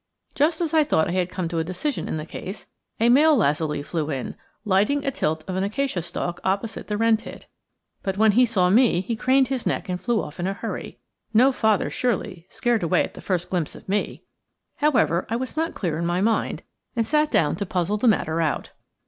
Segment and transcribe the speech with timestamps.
[0.33, 2.65] Just as I thought I had come to a decision in the case,
[2.99, 4.35] a male lazuli flew in,
[4.65, 7.45] lighting atilt of an acacia stalk opposite the wren tit.
[8.01, 10.97] But when he saw me he craned his neck and flew off in a hurry
[11.35, 14.23] no father, surely, scared away at the first glimpse of me!
[14.77, 16.63] However, I was not clear in my mind,
[16.95, 18.71] and sat down to puzzle the matter out.